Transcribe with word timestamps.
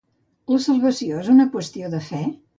La 0.53 0.57
salvació 0.67 1.21
és 1.25 1.31
una 1.35 1.47
qüestió 1.53 1.93
de 1.95 2.03
fe? 2.09 2.25